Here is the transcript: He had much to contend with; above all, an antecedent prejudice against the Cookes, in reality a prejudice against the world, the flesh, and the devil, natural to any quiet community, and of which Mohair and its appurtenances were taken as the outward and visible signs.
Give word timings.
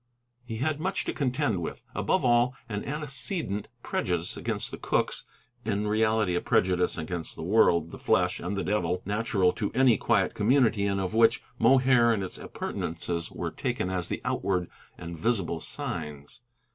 He 0.43 0.55
had 0.57 0.79
much 0.79 1.05
to 1.05 1.13
contend 1.13 1.61
with; 1.61 1.83
above 1.93 2.25
all, 2.25 2.55
an 2.67 2.83
antecedent 2.85 3.67
prejudice 3.83 4.35
against 4.35 4.71
the 4.71 4.79
Cookes, 4.79 5.25
in 5.63 5.85
reality 5.87 6.33
a 6.33 6.41
prejudice 6.41 6.97
against 6.97 7.35
the 7.35 7.43
world, 7.43 7.91
the 7.91 7.99
flesh, 7.99 8.39
and 8.39 8.57
the 8.57 8.63
devil, 8.63 9.03
natural 9.05 9.51
to 9.51 9.71
any 9.73 9.97
quiet 9.99 10.33
community, 10.33 10.87
and 10.87 10.99
of 10.99 11.13
which 11.13 11.43
Mohair 11.59 12.11
and 12.11 12.23
its 12.23 12.39
appurtenances 12.39 13.29
were 13.31 13.51
taken 13.51 13.91
as 13.91 14.07
the 14.07 14.21
outward 14.25 14.71
and 14.97 15.15
visible 15.15 15.59
signs. 15.59 16.41